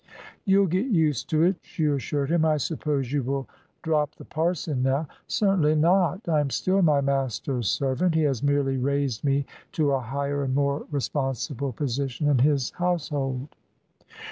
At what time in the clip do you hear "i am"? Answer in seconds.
6.27-6.49